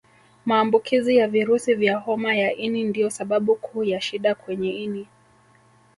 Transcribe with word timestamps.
Maambukizi 0.45 1.15
ya 1.17 1.27
virusi 1.27 1.73
vya 1.73 1.97
homa 1.97 2.35
ya 2.35 2.55
ini 2.55 2.83
ndio 2.83 3.09
sababu 3.09 3.55
kuu 3.55 3.83
ya 3.83 4.01
shida 4.01 4.35
kwenye 4.35 4.69
ini 4.71 5.07